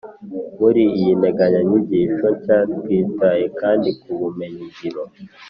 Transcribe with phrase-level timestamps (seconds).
[0.59, 5.03] muri iyi nteganyanyigisho nshya twitaye kandi ku bumenyi ngiro